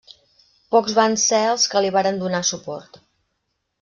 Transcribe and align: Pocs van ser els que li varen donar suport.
Pocs 0.75 0.95
van 1.01 1.17
ser 1.25 1.43
els 1.49 1.67
que 1.73 1.85
li 1.85 1.93
varen 1.99 2.21
donar 2.25 2.43
suport. 2.53 2.99